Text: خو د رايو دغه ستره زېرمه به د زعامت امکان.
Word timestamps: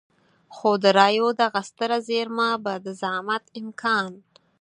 خو 0.55 0.71
د 0.83 0.85
رايو 0.99 1.27
دغه 1.41 1.61
ستره 1.69 1.97
زېرمه 2.07 2.49
به 2.63 2.73
د 2.85 2.87
زعامت 3.01 3.43
امکان. 3.61 4.07